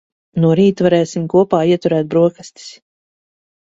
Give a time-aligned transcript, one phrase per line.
[0.45, 2.69] No rīta varēsim kopā ieturēt broksastis.